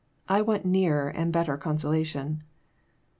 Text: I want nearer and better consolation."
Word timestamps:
I 0.27 0.41
want 0.41 0.65
nearer 0.65 1.09
and 1.09 1.31
better 1.31 1.57
consolation." 1.57 2.41